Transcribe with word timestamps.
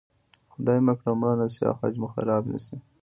خدای 0.53 0.79
مه 0.85 0.93
کړه 0.99 1.11
مړه 1.19 1.35
نه 1.41 1.47
شي 1.53 1.61
او 1.69 1.75
حج 1.79 1.93
مې 2.01 2.07
خراب 2.13 2.43
شي. 2.65 2.75